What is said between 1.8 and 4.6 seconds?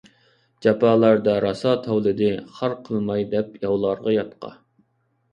تاۋلىدى، خار قىلماي دەپ ياۋلارغا ياتقا.